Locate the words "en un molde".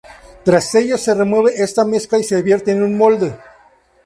2.71-3.37